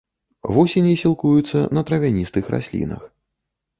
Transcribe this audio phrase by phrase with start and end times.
[0.55, 3.01] Вусені сілкуюцца на травяністых раслінах.